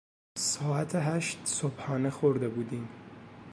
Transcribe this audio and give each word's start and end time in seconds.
ساعت 0.37 0.91
هشت 0.95 1.39
صبحانه 1.45 2.09
خورده 2.09 2.49
بودیم. 2.49 2.89